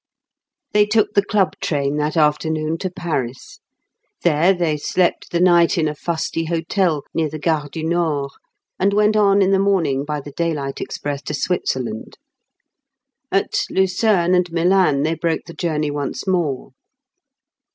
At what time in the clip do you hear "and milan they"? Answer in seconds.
14.33-15.13